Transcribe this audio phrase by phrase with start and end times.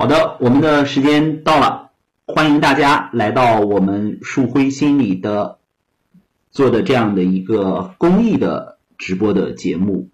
[0.00, 1.90] 好的，我们的时间到了，
[2.24, 5.58] 欢迎大家来到我们树辉心理的
[6.50, 10.08] 做的这样的一个公益的直播的节目。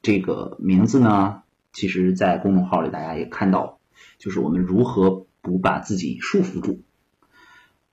[0.00, 1.42] 这个名字呢，
[1.74, 3.80] 其实，在公众号里大家也看到，
[4.16, 6.80] 就是我们如何不把自己束缚住。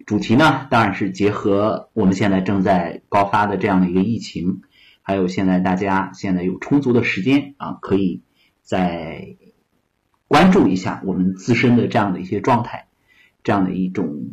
[0.06, 4.62] 主题呢，当然是结合我们现在正在高发的这样的一个疫情，
[5.02, 8.22] 还有现在大家现在有充足的时间啊，可以
[8.62, 9.36] 在
[10.28, 12.88] 关注一下我们自身的这样的一些状态，
[13.44, 14.32] 这样的一种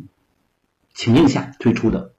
[0.93, 2.13] 情境下推出的。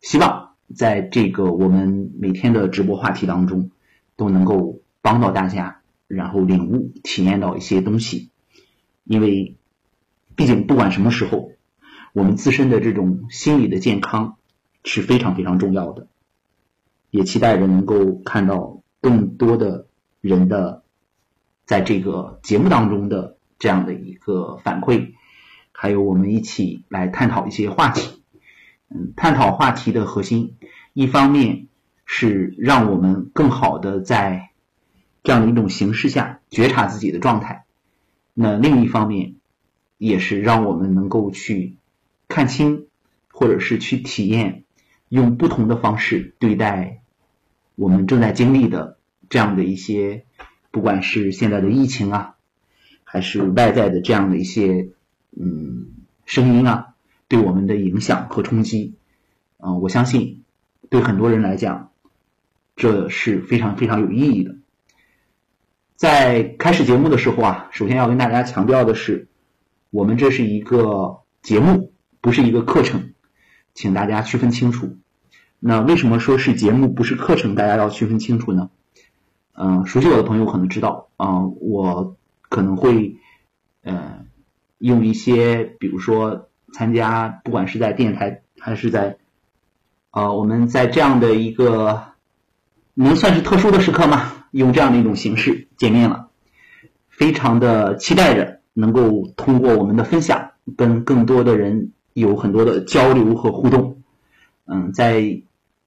[0.00, 3.70] 希望在这个我们每天的直播话题当中，
[4.16, 8.30] 都能够帮到大家，然后领悟、体验到一些东西。
[9.04, 9.56] 因为
[10.36, 11.52] 毕竟不管什么时候。
[12.12, 14.36] 我们自身的这种心理的健康
[14.82, 16.08] 是非常非常重要的，
[17.12, 19.86] 也期待着能够看到更多的
[20.20, 20.79] 人的
[21.70, 25.12] 在这个节目当中的这样的一个反馈，
[25.70, 28.24] 还有我们一起来探讨一些话题。
[28.88, 30.56] 嗯，探讨话题的核心，
[30.94, 31.68] 一方面
[32.04, 34.50] 是让我们更好的在
[35.22, 37.64] 这样的一种形式下觉察自己的状态，
[38.34, 39.36] 那另一方面
[39.96, 41.76] 也是让我们能够去。
[42.26, 42.88] 看清，
[43.28, 44.64] 或者是去体验，
[45.08, 47.02] 用不同的方式对待
[47.76, 48.98] 我们正在经历的
[49.28, 50.24] 这样的一些，
[50.70, 52.34] 不管是现在的疫情啊，
[53.04, 54.90] 还是外在的这样的一些
[55.36, 55.88] 嗯
[56.26, 56.94] 声音啊，
[57.28, 58.94] 对我们的影响和冲击，
[59.58, 60.42] 啊，我相信
[60.88, 61.92] 对很多人来讲，
[62.76, 64.56] 这是非常非常有意义的。
[65.96, 69.28] 在开始节目的时候啊，首先要跟大家强调的是，
[69.90, 71.92] 我们这是一个节目。
[72.22, 73.14] 不是一个课程，
[73.72, 74.98] 请大家区分清楚。
[75.58, 77.54] 那为什么说是节目不是课程？
[77.54, 78.68] 大家要区分清楚呢？
[79.52, 82.16] 嗯，熟悉我的朋友可能知道，啊，我
[82.48, 83.16] 可能会，
[83.82, 84.24] 呃，
[84.78, 89.18] 用一些，比如说参加，不管是在电台还是在，
[90.10, 92.02] 呃，我们在这样的一个
[92.94, 94.44] 能算是特殊的时刻吗？
[94.50, 96.28] 用这样的一种形式见面了，
[97.08, 101.92] 非常的期待着能够通过我们的分享，跟更多的人。
[102.12, 104.02] 有很多的交流和互动，
[104.66, 105.42] 嗯，在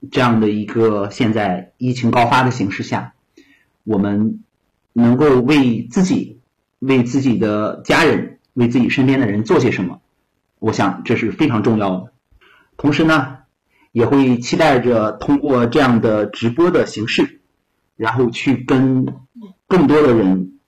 [0.10, 3.13] 这样的一个现在疫情高发的形势下，
[3.84, 4.44] 我们
[4.94, 6.40] 能够为自己、
[6.80, 10.02] 为自己的家人、为自己身边的人做些什么，
[10.60, 12.14] 我想这是非常重要的。
[12.78, 13.40] 同时呢，
[13.92, 17.42] 也会期待着通过这样的直播的形式，
[17.96, 19.06] 然后去跟
[19.68, 20.60] 更多的人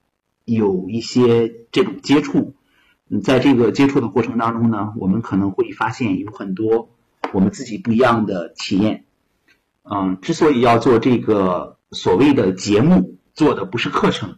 [0.44, 2.54] 有一些这种接触。
[3.24, 6.90] 在这个接触的过程当中呢，我们可能会发现有很多
[7.34, 9.06] 我们自己不一样的体验。
[9.84, 14.38] 嗯，之所以要做这个所谓的节目，做的不是课程，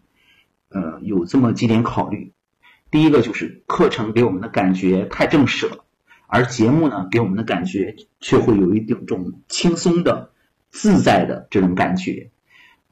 [0.69, 2.31] 呃，有这么几点考虑。
[2.89, 5.83] 第一个就是课程给我们的感觉太正式了，
[6.27, 10.31] 而节目呢给我们的感觉却会有一种轻松的、
[10.69, 12.29] 自在的这种感觉。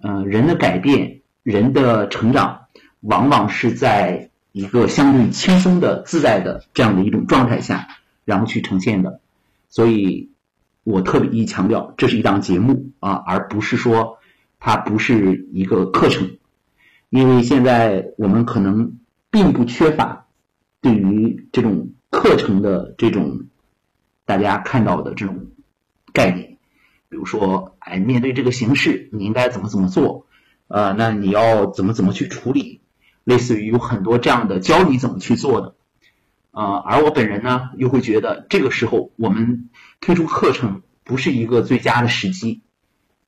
[0.01, 2.65] 呃，人的改变、人的成长，
[2.99, 4.29] 往往是在。
[4.57, 7.89] 一个相对轻松的、自在的这样的一种状态下，
[8.23, 9.19] 然后去呈现的，
[9.67, 10.31] 所以
[10.85, 14.17] 我特别一强调，这是一档节目啊，而不是说
[14.65, 16.37] 它不是一个课程，
[17.11, 18.97] 因为现在我们可能
[19.29, 20.25] 并不缺乏
[20.81, 23.45] 对于这种课程的这种
[24.25, 25.51] 大家看到的这种
[26.13, 26.57] 概念，
[27.09, 30.25] 比如说，哎，面对这个形势，你应该怎么怎么做，
[30.67, 32.81] 呃，那你要怎么怎么去处理。
[33.23, 35.75] 类似于有很多这样的教你怎么去做的，
[36.49, 39.69] 呃，而我本人呢，又会觉得这个时候我们
[40.01, 42.63] 推出课程不是一个最佳的时机，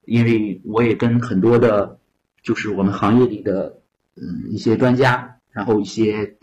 [0.08, 2.00] 因为我也跟很多的，
[2.42, 3.82] 就是我们行业里的，
[4.16, 6.38] 嗯，一些专家，然后一些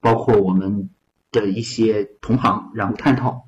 [0.00, 0.88] 包括我们
[1.30, 3.44] 的一些同行，然后探讨，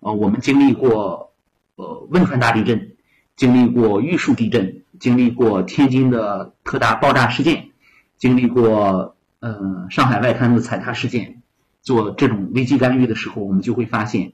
[0.00, 1.32] 呃，我们经历过
[1.76, 2.96] 呃汶川大地震，
[3.34, 7.70] 经历过玉树地震，经历过天津的特大爆炸事件。
[8.18, 11.40] 经历过呃上海外滩的踩踏事件，
[11.80, 14.32] 做这种危机干预的时候，我们就会发现，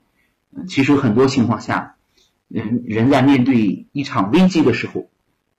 [0.67, 1.94] 其实很多情况下，
[2.49, 5.11] 人人在面对一场危机的时候，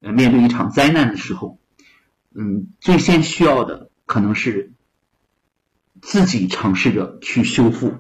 [0.02, 1.60] 呃面对一场灾难的时候，
[2.34, 4.72] 嗯，最先需要的可能是
[6.02, 7.96] 自己尝试着去修复，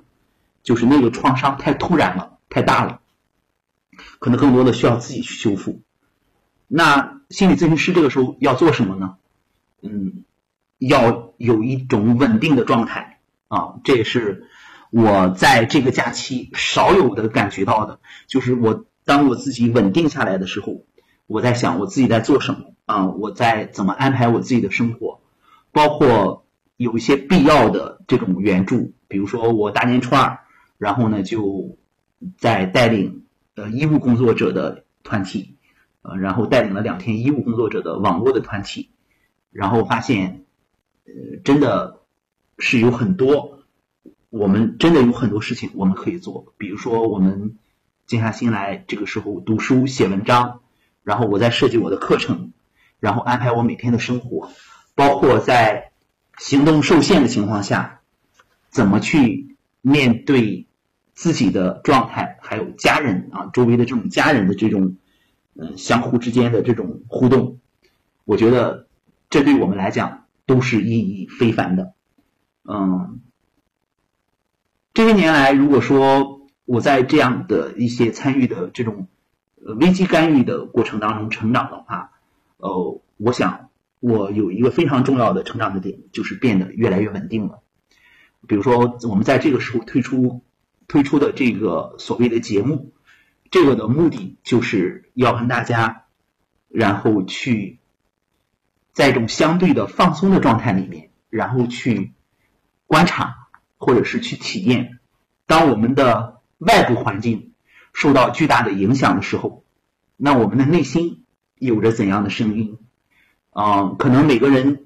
[0.63, 3.01] 就是那个创伤太突然了，太大了，
[4.19, 5.81] 可能更多的需要自己去修复。
[6.67, 9.17] 那心理咨询师这个时候要做什么呢？
[9.81, 10.23] 嗯，
[10.77, 14.47] 要有一种稳定的状态啊，这也是
[14.97, 17.99] 我在这个假期少有的感觉到的。
[18.27, 20.85] 就是我当我自己稳定下来的时候，
[21.27, 25.19] 我在想我自己在做什么啊，我在怎么安排我自己的生活，
[25.73, 26.45] 包括
[26.77, 30.39] 有一些必要的这种援助，比如说我大年初二，
[30.77, 31.77] 然后呢就
[32.37, 33.25] 在带领
[33.55, 35.57] 呃医务工作者的团体，
[36.03, 38.91] 呃，然后带领了两天医务工作者的网络的团体，
[39.51, 40.45] 然后发现，
[41.05, 41.99] 呃，真的
[42.57, 43.54] 是有很多，
[44.39, 47.57] 我们真的有很多事情我们可以做，比如说我们
[48.05, 50.59] 静下心来这个时候读书写文章，
[51.03, 52.51] 然后我在设计我的课程，
[52.99, 54.51] 然后安排我每天的生活，
[54.93, 55.91] 包括在。
[56.37, 58.01] 行动受限的情况下，
[58.67, 60.67] 怎么去面对
[61.13, 64.97] 自己的状态，还有家人啊周围的这种家人的这种
[65.53, 67.61] 嗯相互之间的这种互动，
[68.25, 68.85] 我觉得
[69.29, 71.93] 这对我们来讲都是意义非凡的。
[72.65, 73.21] 嗯，
[74.95, 79.07] 这些年来，如果说我在这样的一些参与的这种
[79.57, 82.09] 危机干预的过程当中成长的话，
[82.57, 83.69] 呃，我想。
[84.01, 87.63] 我有一个非常重要的成长的点，就是变得越来越稳定了。
[88.45, 90.43] 比如说，我们在这个时候推出
[90.87, 92.93] 推出的这个所谓的节目，
[93.49, 96.03] 这个的目的就是要跟大家，
[96.69, 97.79] 然后去
[98.93, 102.13] 在一种相对的放松的状态里面，然后去
[102.85, 103.44] 观察
[103.85, 104.97] 或者是去体验，
[105.45, 107.53] 当我们的外部环境
[107.93, 109.63] 受到巨大的影响的时候，
[110.17, 111.23] 那我们的内心
[111.59, 112.79] 有着怎样的声音？
[113.51, 114.83] 啊，可能每个人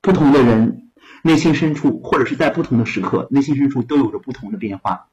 [0.00, 0.90] 不同的人
[1.22, 5.08] 内心深处，或者是在不同的时刻，内心深处都有着不同的变化。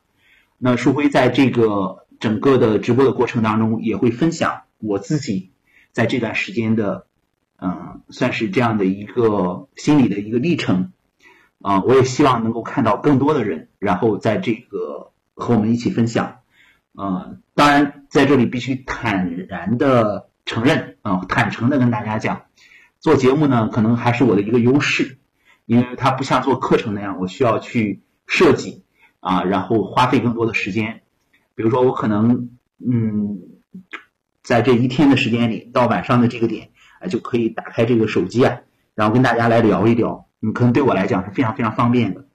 [0.59, 5.50] 那舒辉在这个整个的直播的过程当中，也会分享我自己
[5.91, 7.07] 在这段时间的，
[7.57, 10.91] 嗯，算是这样的一个心理的一个历程。
[11.61, 16.38] 啊，我也希望能够看到更多的人，然后在这个和我们一起分享。
[16.97, 22.44] 嗯，当然在这里必须坦然的承认，啊，坦诚的跟大家讲。
[23.00, 25.17] 做节目呢，可能还是我的一个优势，
[25.65, 28.83] 因为它不像做课程那样，我需要去设计
[29.19, 31.01] 啊，然后花费更多的时间。
[31.55, 33.39] 比如说，我可能嗯，
[34.41, 36.69] 在这一天的时间里，到晚上的这个点
[37.00, 38.62] 啊，就可以打开这个手机啊，
[38.95, 40.28] 然后跟大家来聊一聊。
[40.41, 42.25] 嗯，可能对我来讲是非常非常方便的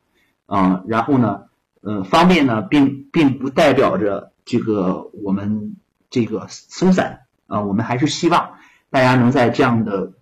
[0.47, 0.83] 啊。
[0.87, 1.45] 然后呢，
[1.81, 5.77] 呃，方便呢，并并不代表着这个我们
[6.11, 8.55] 这个松散啊，我们还是希望
[8.91, 10.13] 大家能在这样的。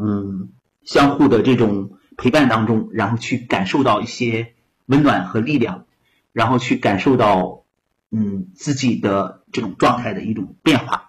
[0.00, 0.50] 嗯，
[0.84, 4.54] 相互的这种陪伴当中，然后去感受到一些
[4.86, 5.86] 温暖和力量，
[6.32, 7.64] 然后去感受到
[8.12, 11.07] 嗯自己的这种状态的一种变化。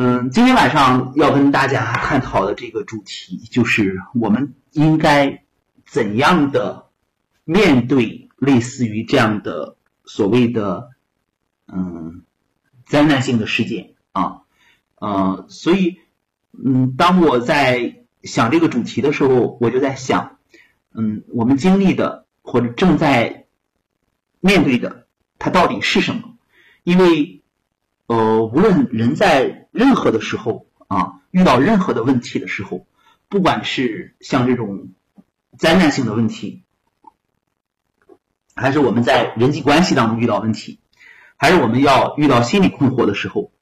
[0.00, 5.42] 嗯，今天晚上要跟大家探讨的这个主题，就是我们应该
[5.86, 6.86] 怎样的
[7.42, 9.74] 面对类似于这样的
[10.04, 10.90] 所谓的
[11.66, 12.22] 嗯
[12.86, 14.42] 灾难性的事件啊，
[15.00, 15.98] 呃，所以。
[16.52, 20.38] 嗯，当我在想这个主题的时候，我就在想，
[20.92, 23.46] 嗯，我们经历的或者正在
[24.40, 25.06] 面对的，
[25.38, 26.36] 它到底是什么？
[26.84, 27.42] 因为，
[28.06, 32.86] 呃，无论人在任何的时候啊，遇到任何的问题的时候，
[33.28, 34.88] 不管是像这种
[35.56, 36.62] 灾难性的问题，
[38.54, 40.80] 还是我们在人际关系当中遇到问题，
[41.36, 43.52] 还是我们要遇到心理困惑的时候，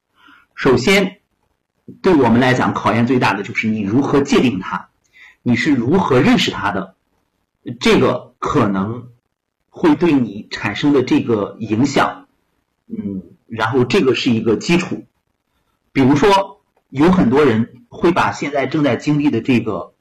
[0.54, 1.20] 首先。
[2.02, 4.88] 对我们来讲，考验最大的就是你如何界定它，
[5.44, 6.96] 你是如何认识它的，
[7.78, 9.10] 这个可能
[9.70, 12.26] 会对你产生的这个影响，
[12.88, 15.04] 嗯，然后这个是一个基础。
[15.96, 16.60] 比如说，
[16.90, 19.94] 有很多人会把现在正在经历的这个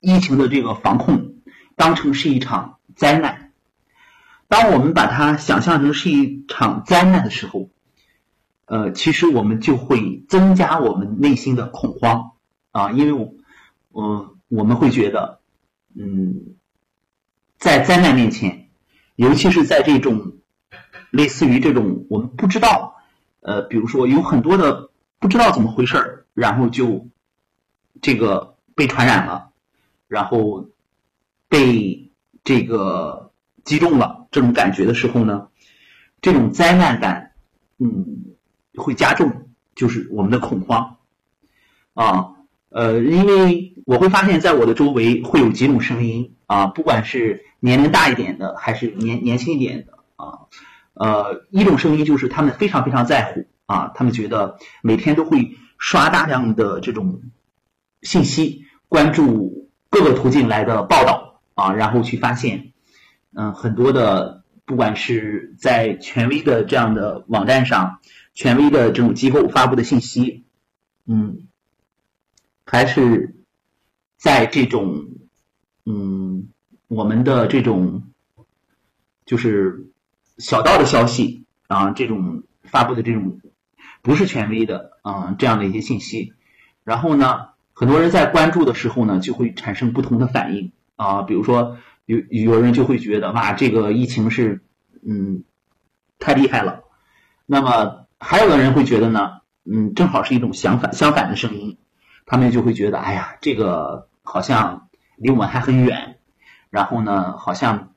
[0.00, 1.36] 疫情的这个防控
[1.76, 3.52] 当成是一场灾难。
[4.48, 7.70] 当我们把它想象成是一场灾难的时候，
[8.64, 12.32] 呃，其实我们就会增加我们内心的恐慌
[12.72, 13.34] 啊，因为我，
[13.92, 15.38] 我我们会觉得，
[15.94, 16.56] 嗯，
[17.56, 18.68] 在灾难面前，
[19.14, 20.38] 尤其是在这种
[21.12, 22.96] 类似于这种我们不知道，
[23.40, 27.08] 呃，比如说有很多的不知道怎么回事儿，然后就
[28.00, 29.50] 这个被传染了，
[30.08, 30.68] 然后
[31.48, 32.10] 被
[32.44, 33.32] 这个
[33.64, 35.48] 击中了这种感觉的时候呢，
[36.20, 37.32] 这种灾难感，
[37.78, 38.24] 嗯。
[38.76, 40.96] 会加重，就是我们的恐慌，
[41.92, 42.36] 啊，
[42.70, 50.46] 呃，因为我会发现，在我的周围会有几种声音啊，不管是年龄大一点的，还是年年轻一点的啊，
[51.00, 57.22] 呃，一种声音就是他们非常非常在乎啊，他们觉得每天都会刷大量的这种
[58.02, 62.72] 信息，关注各个途径来的报道啊，然后去发现，
[63.32, 67.98] 嗯，很多的，不管是在权威的这样的网站上。
[68.32, 70.44] 权威的这种机构发布的信息，
[71.04, 71.48] 嗯，
[72.64, 73.34] 还是
[74.16, 75.04] 在这种
[75.84, 76.48] 嗯
[76.86, 78.04] 我们的这种
[79.26, 79.89] 就是
[80.40, 83.40] 小道的消息啊，这种发布的这种
[84.02, 86.32] 不是权威的啊这样的一些信息，
[86.82, 94.62] 然后呢，很多人在关注的时候呢，就会产生不同的反应啊，比如说有有人就会觉得哇，这个疫情是
[95.06, 95.44] 嗯
[96.18, 96.84] 太厉害了，
[97.46, 101.76] 那么还有的人会觉得呢，嗯，正好是一种相反相反的声音，
[102.24, 106.18] 他们就会觉得哎呀，这个好像离我们还很远，
[106.70, 107.92] 然后呢，好像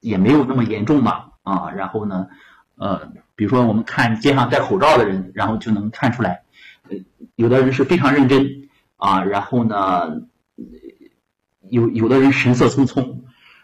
[0.00, 1.27] 也没有那么严重嘛。
[1.48, 2.28] 啊，然后呢，
[2.76, 6.42] 呃，比如说我们看街上戴口罩的人，然后就能看出来，
[6.88, 6.98] 呃，
[7.36, 10.20] 有的人是非常认真啊，然后呢，
[11.70, 13.20] 有有的人神色匆匆，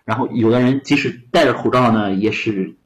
[0.07, 2.77] 然后有的人即使戴着口罩呢，也是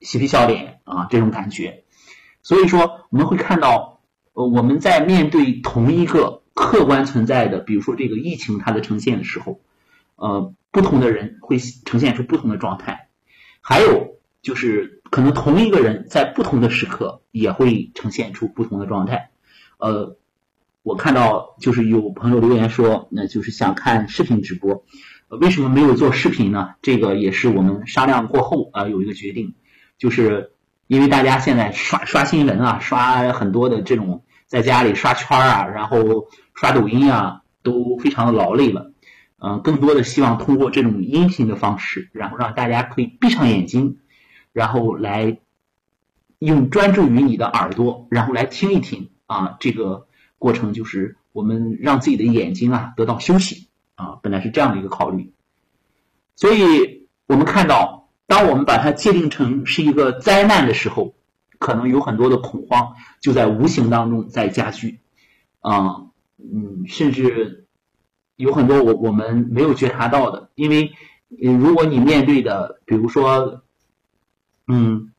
[0.00, 1.84] 嬉皮笑脸啊，这种感觉。
[2.42, 4.00] 所以说，我们会看到，
[4.32, 9.60] 呃，我们在面对同一个客观存在的，比如说这个疫情它的呈现的时候，
[10.16, 13.05] 呃，不同的人会呈现出不同的状态。
[13.68, 19.30] 还有就是，可能同一个人在不同的时刻也会呈现出不同的状态。
[19.78, 20.16] 呃，
[20.84, 24.84] 我看到就是有朋友留言说，那就是想看视频直播，
[25.26, 26.74] 为什么没有做视频呢？
[26.80, 29.56] 这个也是我们商量过后啊有一个决定，
[29.98, 30.52] 就是
[30.86, 38.92] 因为大家现在刷刷新闻啊，刷很多的这种在家里刷圈啊，然后刷抖音啊，都非常的劳累了。
[39.38, 43.98] 嗯，更多的希望通过这种音频的方式，然后让大家可以闭上眼睛，
[44.54, 45.40] 然后来
[46.38, 49.58] 用专注于你的耳朵，然后来听一听啊。
[49.60, 50.06] 这个
[50.38, 55.34] 过程就是我们让自己的眼睛啊得到休息啊，本来是这样的一个考虑。
[56.34, 61.14] 所以我们看到，当我们把它界定成是一个灾难的时候，
[61.58, 65.00] 可能有很多的恐慌就在无形当中在加剧
[65.60, 66.06] 啊，
[66.38, 67.65] 嗯，甚至。
[68.36, 70.92] 有很多我我们没有觉察到的，因为
[71.28, 73.62] 如果你面对的，比如说，
[74.66, 75.10] 嗯，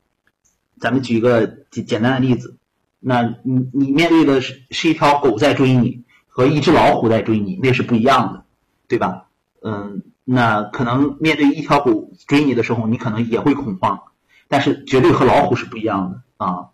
[0.78, 2.56] 咱们举一个简简单的例子，
[3.00, 8.44] 那你你面对的是是一条狗在追你，和一只老虎在追你，那是不一样的，
[8.86, 9.26] 对吧？
[9.62, 14.00] 嗯，那可能面对一条狗追你的时候，你可能也会恐慌，
[14.46, 16.68] 但是绝对和老虎是不一样的啊，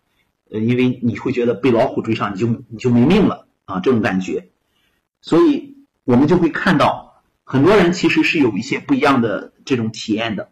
[0.50, 4.50] 呃，因为你会觉得被老虎追上，你就你就没命了啊，这种感觉，
[5.22, 5.73] 所以。
[6.04, 10.50] 我们就会看到，很多人其实是有一些不一样的这种体验的，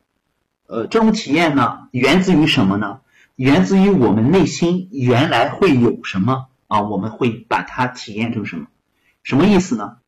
[0.66, 3.00] 呃，这种体验呢，源自于什么呢？
[3.36, 6.80] 源自于我们内心原来会有什么啊？
[6.80, 8.66] 我们会把它体验成什么？
[9.22, 9.98] 什么意思呢？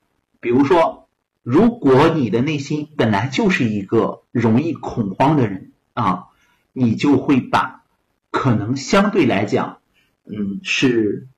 [0.40, 1.08] 比如说，
[1.42, 6.28] 如果你的内心本来就是一个容易恐慌的人啊，
[6.72, 7.84] 你就会把
[8.30, 9.78] 可能相对来讲，
[10.24, 11.28] 嗯，是，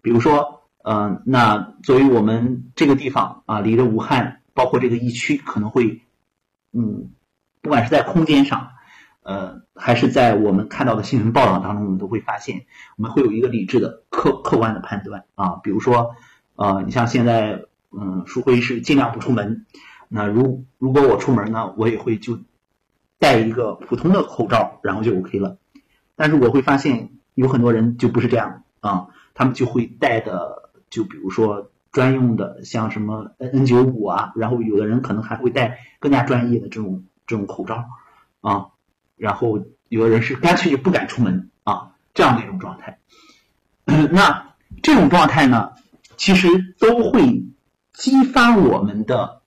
[0.00, 0.59] 比如说。
[0.82, 6.00] 嗯，那作为我们这个地方啊，离着武汉，包括这个疫区，可能会，
[6.72, 7.10] 嗯，
[7.60, 8.70] 不管是在空间上，
[9.22, 12.64] 呃，还是在我们看到的新闻报道当中，我们都会发现，
[12.96, 15.60] 我们会有一个理智的、客客观的判断啊。
[15.62, 16.16] 比如说，
[16.56, 19.66] 呃，你像现在，嗯，舒辉是尽量不出门，
[20.08, 22.38] 那如如果我出门呢，我也会就
[23.18, 25.58] 戴一个普通的口罩，然后就 OK 了。
[26.16, 30.69] 但是我会发现有很多人就不是这样啊，他们就会戴的。
[30.90, 37.84] 就比如说专用的，像什么 N N 九五啊，然后有的人可能还会戴更加专业的这种这种口罩
[38.40, 38.66] 啊，
[39.16, 42.98] 然后有的人是干脆就不敢出门啊，这样的一种状态。
[43.84, 45.72] 那这种状态呢，
[46.16, 47.44] 其实都会
[47.92, 49.42] 激发我们的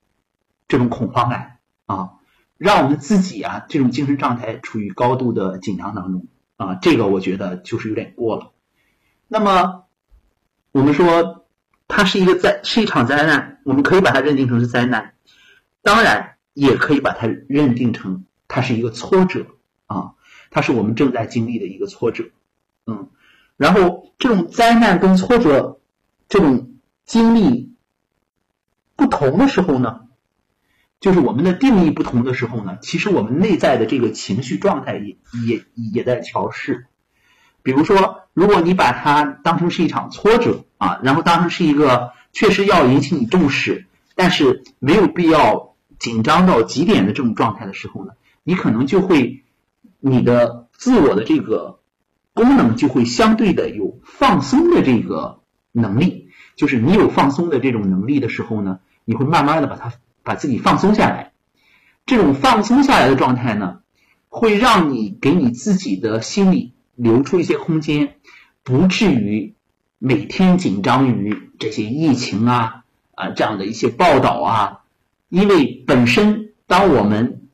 [0.68, 2.14] 这种恐慌感啊，
[2.58, 8.52] 让我们自己啊这种精神状态处于高度的紧张当中啊，这个我觉得就是有点过了。
[9.28, 9.83] 那么。
[10.74, 11.46] 我们说，
[11.88, 13.62] 它是一个灾，是一场灾难。
[13.64, 15.14] 我们可以把它认定成是灾难，
[15.84, 19.46] 当然也可以把它认定成它是一个挫折
[19.86, 20.16] 啊，
[20.50, 22.32] 它是我们正在经历的一个挫折。
[22.88, 23.12] 嗯，
[23.56, 25.80] 然后这种灾难跟挫折
[26.28, 26.74] 这种
[27.06, 27.76] 经历
[28.96, 30.08] 不同的时候呢，
[31.00, 36.88] 就是我们的定义不同的时候呢，其实我们内在的这个情绪状态也也也在调试。
[37.64, 48.12] 比如说，如果你把它当成是一场挫折啊，然后当成是一个确实要引起你重视，但是没有必要紧张到极点的这种状态的时候呢，
[48.44, 49.44] 你可能就会
[50.00, 51.80] 你的自我的这个
[52.34, 55.40] 功能就会相对的有放松的这个
[55.72, 56.28] 能力，
[56.58, 61.32] 就是你有放松的这种能力的时候呢，你会慢慢的把它把自己放松下来，
[62.06, 63.80] 这种放松下来的状态呢，
[64.28, 66.74] 会让你给你自己的心理。
[66.96, 68.16] 留出一些空间，
[68.64, 69.56] 不至于
[70.00, 72.84] 每天紧张于这些疫情啊，
[73.16, 74.82] 啊这样的一些报道啊，
[75.30, 77.48] 因为本身当我们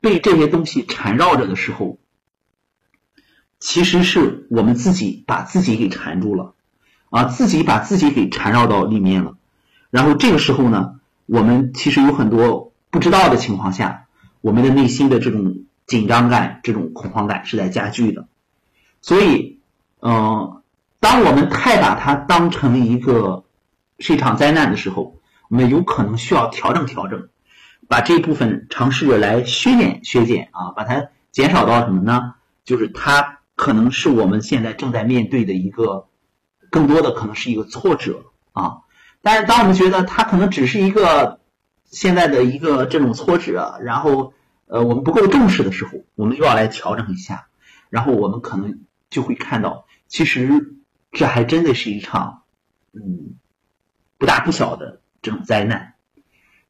[0.00, 1.98] 被这些东西缠绕着的时候，
[3.58, 6.54] 其实是我们自己把自己给缠住了，
[7.10, 9.36] 啊，自己把自己给缠绕到里面了。
[9.90, 14.06] 然后这个时候呢，我们其实有很多不知道的情况下，
[14.40, 15.57] 我们的内心的这种
[15.88, 18.28] 紧张感、这种恐慌感是在加剧的。
[19.02, 19.58] 所以，
[20.00, 20.62] 嗯，
[21.00, 23.42] 当我们太把它当成一个
[23.98, 25.16] 是一场灾难的时候，
[25.48, 27.28] 我们有可能需要调整调整，
[27.88, 32.34] 把这部分尝试着来削减削减啊，把它减少到什么呢？
[32.64, 33.34] 就是它。
[33.58, 36.06] 可能是我们现在正在面对的一个，
[36.70, 38.82] 更多的可能是一个挫折啊。
[39.20, 41.40] 但是当我们觉得它可能只是一个
[41.84, 44.32] 现在的一个这种挫折，然后
[44.68, 47.48] 呃我们不够重视的时候，我们又要来调整一下，
[47.90, 50.76] 然后我们可能就会看到，其实
[51.10, 52.42] 这还真的是一场
[52.92, 53.34] 嗯
[54.16, 55.94] 不大不小的这种灾难。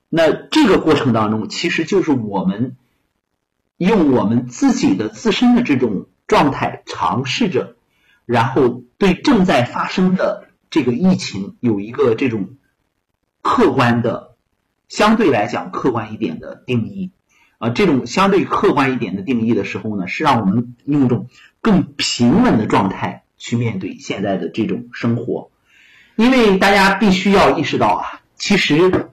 [0.08, 2.76] 那这个过程当中，其实就是我们
[3.76, 6.06] 用我们自己的自身的这种。
[6.28, 7.76] 状态尝试着，
[8.26, 12.58] 然后对正在发生的这个疫情有一个这种
[13.40, 14.36] 客观的、
[14.88, 17.12] 相对来讲客观一点的定义
[17.58, 17.70] 啊。
[17.70, 21.28] 这种相对客观一点的定义的时候呢，是让我们用一种
[21.60, 25.50] 更平稳的状态去面对现在的这种生活。
[26.16, 29.10] 因为大家必须要意识到啊，其实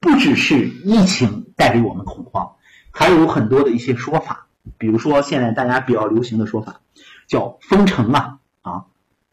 [0.00, 2.56] 不只是疫情带给我们恐慌，
[2.90, 4.46] 还有很多的一些说法。
[4.76, 6.80] 比如说，现在大家比较流行的说法
[7.26, 8.84] 叫封城啊啊，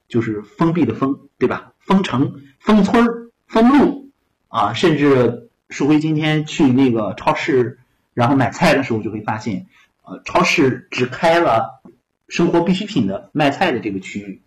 [0.08, 1.74] 就是封闭的封，对吧？
[1.80, 4.12] 封城、封村、封路
[4.48, 7.80] 啊，甚至树辉今天去那个超市，
[8.16, 9.68] 然后买菜的时候就会发现，
[10.04, 11.84] 呃，超市只开了
[12.28, 14.42] 生活必需品的卖菜的这个区域，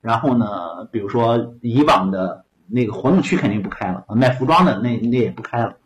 [0.00, 5.76] 然后呢，比如说以往的那个活动区肯定不开了，卖服装的那那也不开了。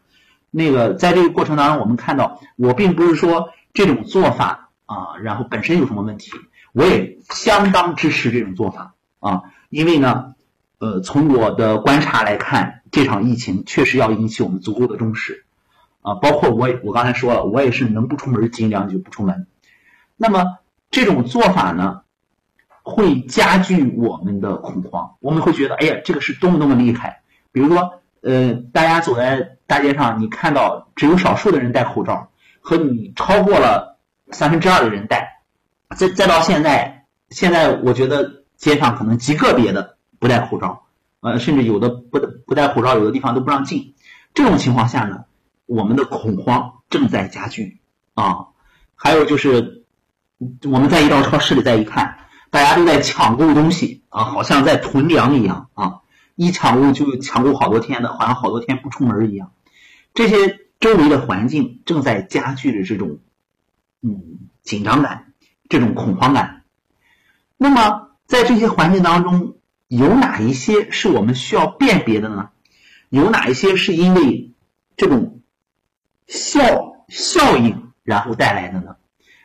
[0.51, 3.51] 那个在这个过程当中，我们看到，我并不是说。
[3.77, 6.31] 这种做法啊，然后本身有什么问题？
[6.73, 10.37] 我也相当支持这种做法啊，因为呢，
[10.79, 15.44] 呃，从我的观察来看，这场疫情确实要引起我们足够的重视
[16.05, 16.15] 啊。
[16.23, 19.49] 包括我，我刚才说了，我也是能不出门尽量就不出门。
[20.17, 20.59] 那么
[20.93, 22.03] 这种做法呢，
[22.83, 27.23] 会加剧我们的恐慌，我们会觉得，哎呀，这个是多么多么厉害。
[27.51, 32.31] 比如说，呃，大家走在大街上，你看到只有少数的人戴口罩。
[32.67, 33.99] 和你超过了
[34.31, 35.43] 三分之二的人戴，
[35.95, 40.85] 再再到现在，现在我觉得街上可能极个别的不戴口罩，
[41.21, 43.95] 呃，甚至有的不不戴口罩，有的地方都不让进。
[44.33, 45.27] 这种情况下呢，
[45.67, 47.81] 我们的恐慌正在加剧
[48.15, 48.49] 啊。
[48.95, 49.85] 还有就是，
[50.65, 52.19] 我们再一到超市里再一看，
[52.51, 56.01] 大家都在抢购东西啊，好像在囤粮一样啊，
[56.35, 59.53] 一抢购就抢购好多天的，好像好多天不出门一样。
[60.15, 60.61] 这些。
[60.81, 63.21] 周围的环境正在加剧着这种，
[64.03, 65.33] 嗯，紧张感，
[65.71, 66.65] 这种恐慌感。
[67.57, 69.57] 那么，在这些环境当中，
[69.89, 72.51] 有哪一些是我们需要辨别的呢？
[73.09, 74.53] 有哪一些是因为
[74.99, 75.41] 这种
[76.27, 78.97] 效效应然后带来的呢？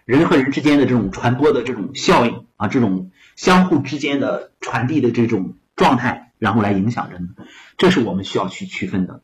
[0.06, 7.30] 人和人之间的这种传播的这种效应啊，这种相互之间的传递的这种状态，然后来影响着呢？
[7.78, 9.22] 这是我们需要去区分的，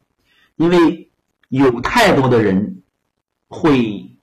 [0.56, 1.10] 因为。
[1.48, 2.82] 有太多的人
[3.48, 4.18] 会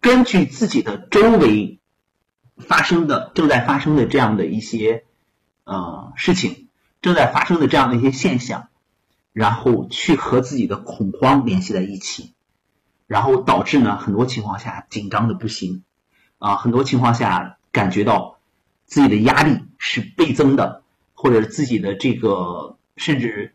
[0.00, 1.80] 根据自己的周围
[2.56, 5.04] 发生的、正在发生的这样的一些
[5.64, 6.68] 呃事情，
[7.02, 8.68] 正在发生的这样的一些现象，
[9.32, 12.32] 然后去和自己的恐慌联系在一起，
[13.06, 15.84] 然后导致呢很多情况下紧张的不行
[16.38, 18.38] 啊，很多情况下感觉到
[18.84, 20.82] 自己的压力是倍增的，
[21.14, 23.54] 或者自己的这个甚至。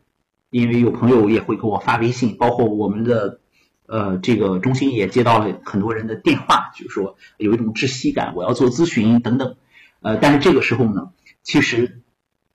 [0.50, 3.38] 因为有朋友也会给我发微信，包括我们的
[3.84, 9.56] 呃这个中心也接到了很多人的电话，就是说有一种窒息感，我要做咨询等等。
[10.00, 11.10] 呃，但是这个时候呢，
[11.42, 12.00] 其实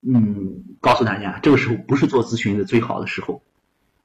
[0.05, 3.41] 嗯，告诉大家，这个时候不是做咨询的最好的时候，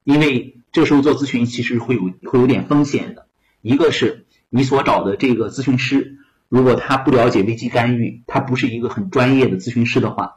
[0.05, 3.27] 因为这个时候做咨询其实会有会有点风险的。
[3.63, 10.37] 一个是你所找的这个咨询师，如果他不了解危机干预，他不是一个很专业的咨询师的话。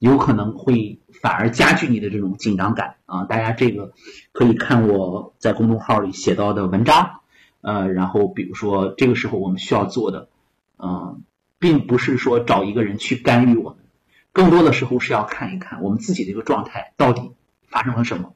[0.00, 3.24] 有可能会反而加剧你的这种紧张感啊！
[3.24, 3.94] 大家这个
[4.30, 7.18] 可以看我在公众号里写到的文章，
[7.62, 10.28] 呃，然后比如说这个时候我们需要做的，
[10.78, 11.24] 嗯，
[11.58, 13.78] 并不是说找一个人去干预我们，
[14.32, 17.32] 更多的时候是要看一看我们自己的一个状态到底
[17.66, 18.34] 发生了什么。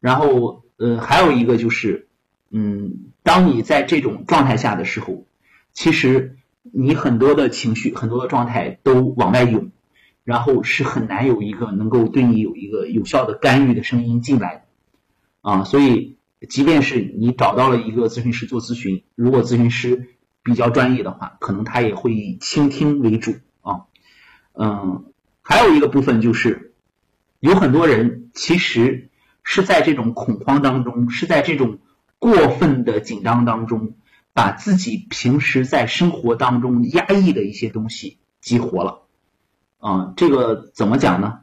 [0.00, 2.08] 然后，呃，还有一个就是，
[2.50, 5.26] 嗯，当你在这种状态下的时候，
[5.72, 9.70] 其实你很多的情绪、很多的状态都往外涌。
[10.24, 14.64] 然后是很难有一个能够对你有一个有效的干预的声音进来
[15.42, 16.16] 啊，所以
[16.48, 23.84] 即便是你找到了一个咨询师做咨询，如果咨询师比较专业的话，可能他也会以倾听为主啊，
[24.54, 25.12] 嗯，
[25.44, 26.74] 还有一个部分就是
[27.38, 29.10] 有很多人其实
[29.42, 31.78] 是在这种恐慌当中，是在这种
[32.18, 33.94] 过分的紧张当中，
[34.32, 39.02] 把自己平时在生活当中压抑的一些东西激活了。
[39.78, 41.40] 啊，这个怎么讲呢？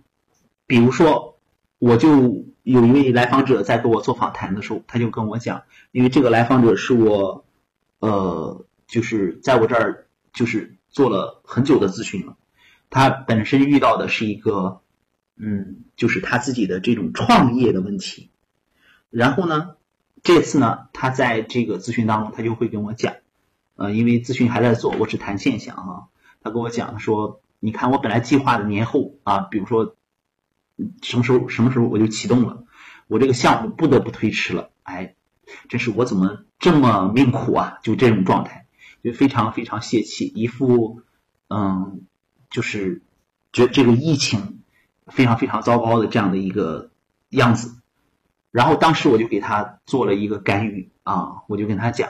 [0.65, 1.37] 比如说，
[1.77, 5.61] 我就有一位来访者在跟我做访谈的时候，他就跟我讲，
[5.91, 7.45] 因为这个来访者是我，
[7.99, 12.35] 呃，就是在我这儿就是做了很久的咨询了。
[12.91, 14.81] 他本身遇到的是一个，
[15.35, 18.29] 嗯，就是他自己的这种创业的问题。
[19.09, 19.77] 然后呢，
[20.21, 23.15] 这次呢，他在这个咨询当中，他就会跟我讲，
[23.75, 25.89] 呃，因为咨询还在做，我只谈现象啊。
[26.43, 27.41] 他跟我讲说。
[27.63, 29.95] 你看，我本来计划的年后啊，比如说
[31.03, 32.63] 什么时候什么时候我就启动了，
[33.05, 34.71] 我这个项目不得不推迟了。
[34.81, 35.13] 哎，
[35.69, 37.77] 真是我怎么这么命苦啊？
[37.83, 38.65] 就这种状态，
[39.03, 41.03] 就非常非常泄气，一副
[41.49, 42.01] 嗯，
[42.51, 43.01] 就是
[43.51, 44.61] 觉这个疫情
[45.07, 46.91] 非常非常糟糕的这样的一个
[47.29, 47.75] 样子。
[48.51, 52.09] 然后当时我就给他做了一个干预啊，我就跟他讲，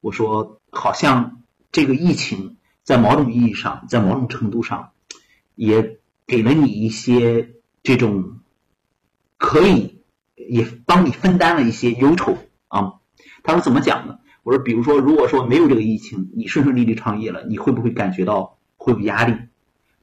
[0.00, 2.56] 我说好像这个疫情。
[2.84, 4.90] 在某种意义上，在某种程度上，
[5.54, 7.52] 也给了你一些
[7.84, 8.40] 这种
[9.38, 10.02] 可以
[10.34, 12.94] 也帮你分担了一些忧愁啊。
[13.44, 14.18] 他说怎么讲呢？
[14.42, 19.36] 我说，比如说，如果说没有这个疫情，你顺顺利利创业了，你会不会感觉到会有压力？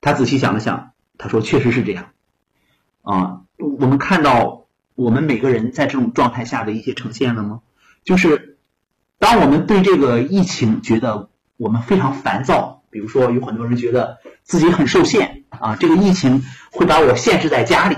[0.02, 2.12] 他仔细想了想，他说确实是这样
[3.02, 3.42] 啊。
[3.58, 7.62] 我们看到我们每个人在这种状态下的一些呈现了吗？
[8.04, 8.58] 就是
[9.18, 11.30] 当我们对这个疫情觉得。
[11.62, 17.98] 我们非常烦躁，比如说有很多人觉得自己很受限啊，这个疫情会把我限制在家里，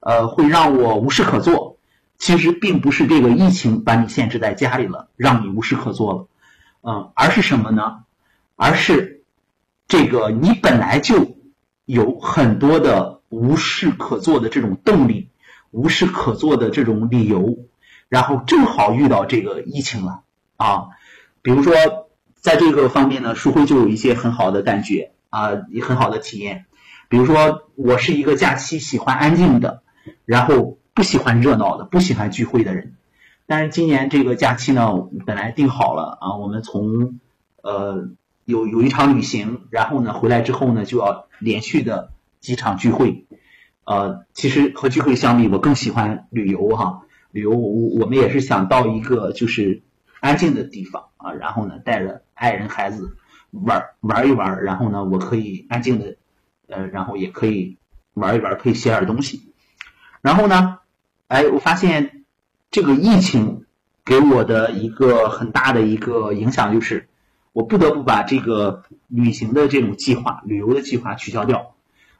[0.00, 1.78] 呃，会让我无事可做。
[2.18, 6.26] 其实并不是这个疫情把你限制在家里了，让你无事可做了，
[6.82, 8.00] 嗯，而是什么呢？
[8.54, 9.19] 而是
[9.90, 11.36] 这个你本来就
[11.84, 15.28] 有很多的无事可做的这种动力，
[15.70, 17.58] 无事可做的这种理由，
[18.08, 20.22] 然后正好遇到这个疫情了
[20.56, 20.86] 啊，
[21.42, 21.74] 比如说。
[22.42, 26.64] 在这个方面呢，书辉就有一些很好的感觉啊，也很好的体验。
[27.10, 29.82] 比如说，我是一个假期喜欢安静的，
[30.24, 32.94] 然后不喜欢热闹的，不喜欢聚会的人。
[33.46, 34.88] 但是今年这个假期呢，
[35.26, 37.20] 本来定好了啊，我们从
[37.62, 38.08] 呃
[38.50, 43.26] 有有一场旅行，然后呢回来之后呢，就要连续的几场聚会。
[43.84, 47.02] 呃，其实和聚会相比，我更喜欢旅游哈。
[47.30, 49.82] 旅游，我我们也是想到一个就是
[50.20, 52.22] 安静的地方啊，然后呢带着。
[52.40, 53.18] 爱人孩子
[53.50, 56.16] 玩玩一玩，然后呢，我可以安静的，
[56.68, 57.76] 呃，然后也可以
[58.14, 59.52] 玩一玩，可以写点东西。
[60.22, 60.78] 然后呢，
[61.28, 62.24] 哎，我发现
[62.70, 63.66] 这个疫情
[64.06, 67.09] 给我的一个很大的一个影响就是，
[67.52, 71.74] 我不得不把这个旅行的这种计划、旅游的计划取消掉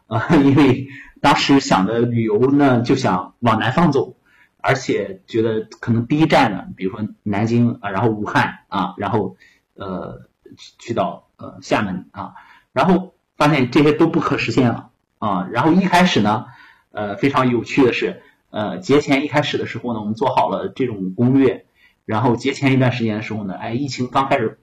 [0.07, 0.89] 啊， 因为
[1.21, 4.17] 当时想的旅游呢，就想往南方走，
[4.59, 9.37] 而且觉得可能第一站呢，比如说南京啊，然后武汉啊，然后。
[9.77, 10.29] 呃，
[10.79, 12.35] 去到呃厦门啊，
[12.75, 15.49] 然后发现这些都不可实现了啊。
[15.51, 16.49] 然后一开始呢，
[16.91, 21.65] 呃，非常有趣的是，呃，节前一开始的时候呢，我们做好了这种攻略，
[22.05, 24.59] 然后节前一段时间的时候呢，哎，疫情刚开始，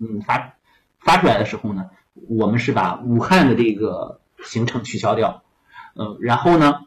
[0.00, 0.54] 嗯，发
[0.98, 5.42] 发出来的时候呢，我们是把武汉的这个行程取消掉，
[5.94, 6.80] 呃，然后呢，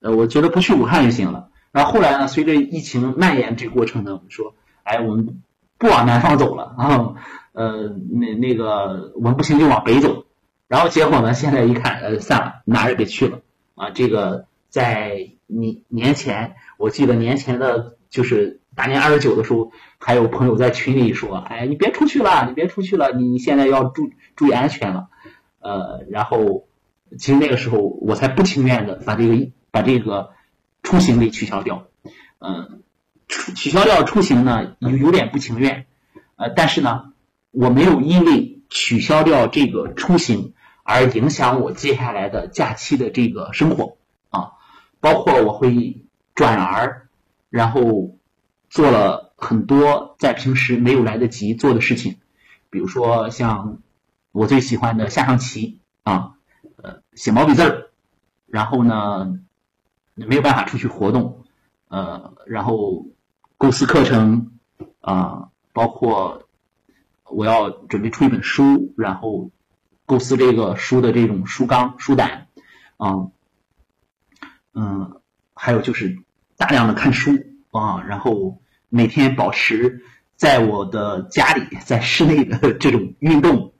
[0.00, 1.50] 呃，我觉得不去武汉就行了。
[1.70, 5.42] 然后后来呢，随着疫情蔓延这个过程呢，我们说，哎，我们。
[5.78, 7.16] 不往南方走了啊，
[7.52, 10.24] 呃，那那个我们不行就往北走，
[10.68, 13.40] 然后结果呢，现在一看，呃，算了，哪儿也别去了
[13.74, 13.90] 啊。
[13.90, 25.08] 这个在年年前，我记得年前的，就是大年二十九的时候，还有朋友在群里说，哎，你别出去了，你别出去了，你现在要注注意安全了，
[25.58, 26.68] 呃，然后
[27.18, 30.30] 其实那个时候我才不情愿的把这个把这个
[30.84, 31.88] 出行给取消掉，
[32.38, 32.82] 嗯。
[33.56, 35.86] 取消掉出行呢，有有点不情愿，
[36.36, 37.12] 呃，但是呢，
[37.50, 43.96] 我没有因为取消掉这个出行而影响我接下来的假期的这个生活
[44.30, 44.52] 啊，
[45.00, 47.08] 包括我会转而，
[47.50, 48.15] 然后
[48.68, 52.16] 做了很多在平时没有来得及做的事情，
[52.70, 53.78] 比如说像
[54.32, 56.34] 我最喜欢的下象棋啊，
[56.76, 57.90] 呃，写毛笔字儿，
[58.46, 59.38] 然后呢，
[60.14, 61.44] 没有办法出去活动，
[61.88, 63.06] 呃，然后。
[63.58, 64.50] 构思课程
[65.00, 66.46] 啊，包括
[67.24, 69.50] 我要准备出一本书，然后
[70.04, 72.48] 构思这个书的这种书纲、书胆，
[72.98, 73.28] 啊，
[74.74, 75.22] 嗯，
[75.54, 76.22] 还有就是
[76.58, 77.32] 大量的看书
[77.76, 80.02] 啊，然后每天保持
[80.34, 83.72] 在我的家里在室内的这种运动，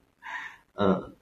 [0.75, 1.13] 呃，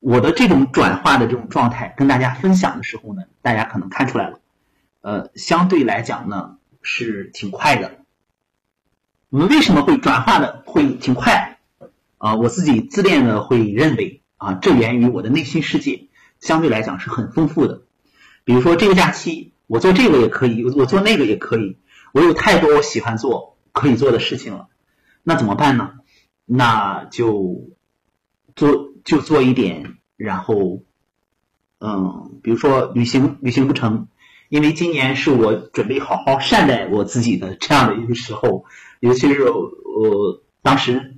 [0.00, 4.40] 我的这种转化的这种状态跟大家分享的时候呢，大家可能看出来了，
[5.00, 7.98] 呃，相对来讲呢是挺快的。
[9.30, 11.58] 我们为什么会转化的会挺快？
[12.16, 16.08] 啊，我自己自恋的会认为啊，这源于我的内心世界
[16.40, 17.82] 相对来讲是很丰富的。
[18.44, 21.78] 比如说这个假期，我做这个也可以，我做那个也可以，
[22.12, 24.66] 我有太多我喜欢做可以做的事情了。
[25.22, 25.92] 那怎么办呢？
[26.44, 27.70] 那就
[28.56, 30.82] 做就做一点，然后
[31.78, 34.08] 嗯，比如说旅行旅行不成，
[34.48, 38.64] 因为今年是我准备好好善待我自己的这样的一个时候，
[38.98, 41.14] 尤其是我当时。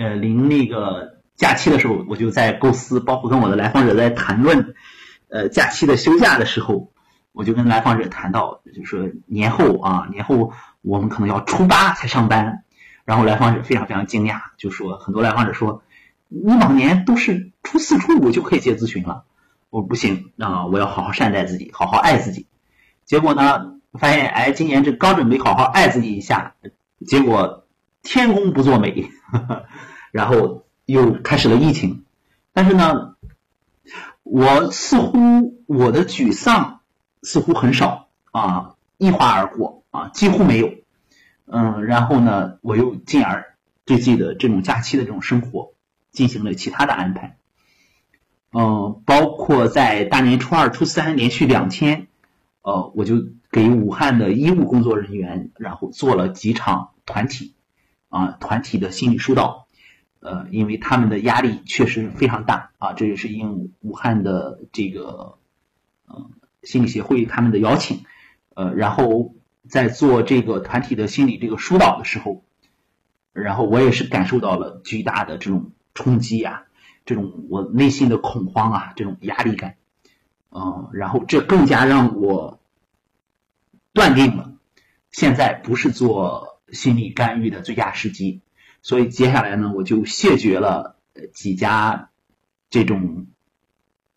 [0.00, 4.76] 呃，临那个假期的时候，我就在构思，包括跟我的来访者在谈论，
[5.28, 6.92] 呃，假期的休假的时候，
[7.38, 12.64] 我就跟来访者谈到，就说年后啊，年后我们可能要初八才上班，
[13.04, 15.84] 然后来访者非常非常惊讶，就说很多来访者说，
[16.26, 19.22] 你往年都是初四初五就可以接咨询了，
[19.70, 22.48] 我不行啊，我要好好善待自己，好好爱自己。
[23.04, 26.54] 结果呢，发现哎，今年这刚准备好好爱自己一下，
[27.06, 27.68] 结果
[28.02, 29.12] 天公不作美。
[30.10, 32.04] 然后又开始了疫情，
[32.52, 33.14] 但是呢，
[34.24, 36.77] 我似乎我的沮丧
[37.28, 40.72] 似乎很少啊，一划而过啊，几乎没有。
[41.44, 45.74] 嗯，然后呢，我又进而对自己的这种假期的这种生活
[46.10, 47.36] 进行了其他的安排。
[48.50, 52.06] 嗯，包括在大年初二、初三连续两天，
[52.62, 53.16] 呃，我就
[53.52, 57.52] 给武汉的医务工作人员，然后做了几场团体
[58.08, 59.66] 啊，团体的心理疏导。
[60.20, 65.36] 呃，因为他们的压力确实非常大啊，这也是应武汉的这个
[66.08, 66.30] 嗯
[66.62, 68.04] 心理协会他们的邀请，
[68.54, 69.34] 呃，然后
[69.68, 72.44] 在做这个团体的心理这个疏导的时候，
[73.32, 76.64] 然后我也是感受到了巨大的这种冲击啊，
[77.04, 79.76] 这种我内心的恐慌啊，这种压力感，
[80.50, 82.60] 嗯，然后这更加让我
[83.92, 84.52] 断定了，
[85.10, 88.40] 现在不是做心理干预的最佳时机。
[88.80, 90.96] 所以接下来呢，我就谢绝了
[91.32, 92.10] 几家
[92.70, 93.26] 这种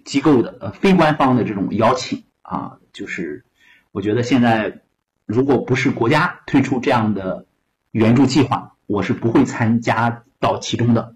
[0.05, 3.45] 机构的呃非官方的这种邀请啊，就是
[3.93, 4.81] 我觉得现在
[5.25, 7.45] 如果不是国家推出这样的
[7.91, 11.15] 援助计划，我是不会参加到其中的，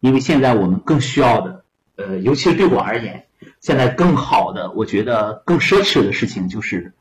[0.00, 1.64] 因为现在我们更需要的，
[1.96, 3.26] 呃，尤其是对我而言，
[3.60, 6.92] 现在更好的，我觉得更奢侈的事情就是，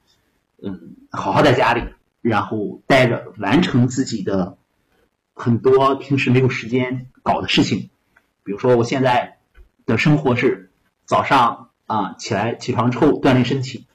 [0.64, 1.84] 嗯，好好在家里，
[2.22, 4.58] 然后待着，完成自己的。
[5.34, 7.90] 很多平时没有时间搞的事情，
[8.46, 9.38] 比如说我现在
[9.86, 10.72] 的生活是
[11.04, 13.88] 早上啊起来起床之后锻炼身体，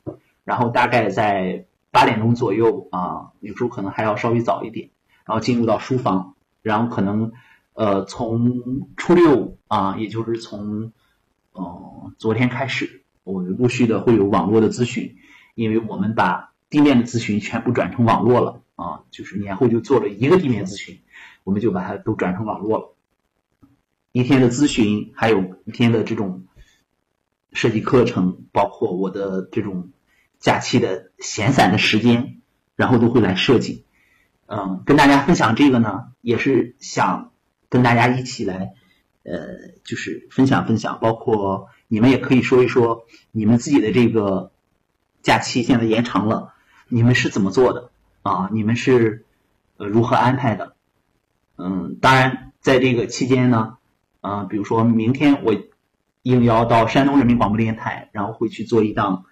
[0.44, 4.90] 然后大概在八点钟左右啊，有时候可能还要稍微早一点，
[5.24, 7.32] 然后进入到书房，然后可能
[7.74, 10.92] 呃从初六啊，也就是从
[11.54, 15.16] 嗯昨天开始，我们陆续的会有网络的咨询，
[15.54, 21.00] 因为我们把地面的咨询全部转成网络了啊，就是年后就做了一个地面咨询。
[21.42, 22.94] 我们就把它都转成网络了，
[24.12, 26.44] 一天的咨询，还有一天的这种
[27.52, 29.90] 设计课程，包括我的这种
[30.38, 32.40] 假期的闲散的时间，
[32.76, 33.84] 然后都会来设计。
[34.46, 37.32] 嗯，跟大家分享这个呢，也是想
[37.68, 38.74] 跟大家一起来，
[39.22, 39.38] 呃，
[39.84, 44.50] 就是分享分享，包括你们也可以说一说你们自己的这个
[45.22, 46.54] 假期现在延长了，
[46.88, 47.90] 你们是怎么做的
[48.22, 48.48] 啊？
[48.52, 49.24] 你们是
[49.76, 50.74] 呃如何安排的？
[51.56, 53.76] 嗯，当然，在这个期间呢，
[54.20, 55.54] 嗯，比如说明天我
[56.22, 59.24] 应邀到山东人民广播电台，然后会去做一档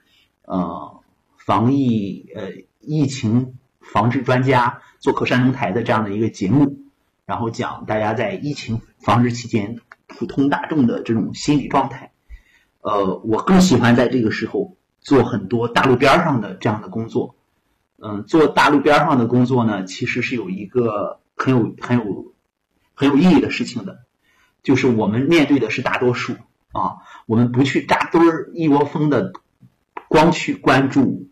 [0.42, 1.00] 呃
[1.36, 6.78] 防疫呃疫情防治专家做客山东台的这样的一个节目，
[7.26, 12.12] 然后讲大家在疫情防治期间普通大众的这种心理状态。
[12.80, 17.36] 呃，我更喜欢在这个时候做很多大路边上的这样的工作。
[17.98, 21.20] 嗯，做大路边上的工作呢，其实是有一个。
[21.40, 22.34] 很有很有
[22.94, 24.00] 很有意义的事情的，
[24.64, 26.34] 就是我们面对的是大多数
[26.72, 29.32] 啊，我们不去扎堆儿一窝蜂的，
[30.08, 31.28] 光去关注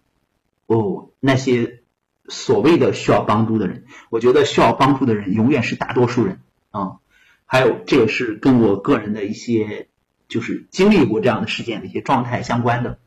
[0.66, 1.82] 哦那些
[2.28, 3.84] 所谓的需要帮助的人。
[4.10, 6.98] 我觉得需要帮助的人永远是大多数人啊。
[7.44, 9.88] 还有这也是跟我个人的一些
[10.26, 12.98] 就是经历过这样的事件的一些状态相关的。